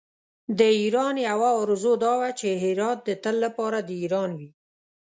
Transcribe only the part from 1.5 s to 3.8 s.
آرزو دا وه چې هرات د تل لپاره